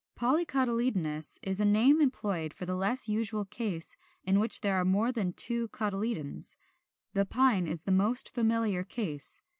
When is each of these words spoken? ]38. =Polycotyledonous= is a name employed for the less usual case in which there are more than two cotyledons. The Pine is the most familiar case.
]38. 0.17 0.47
=Polycotyledonous= 0.47 1.37
is 1.43 1.59
a 1.59 1.63
name 1.63 2.01
employed 2.01 2.55
for 2.55 2.65
the 2.65 2.73
less 2.75 3.07
usual 3.07 3.45
case 3.45 3.95
in 4.23 4.39
which 4.39 4.61
there 4.61 4.73
are 4.77 4.83
more 4.83 5.11
than 5.11 5.31
two 5.31 5.67
cotyledons. 5.67 6.57
The 7.13 7.23
Pine 7.23 7.67
is 7.67 7.83
the 7.83 7.91
most 7.91 8.33
familiar 8.33 8.83
case. 8.83 9.43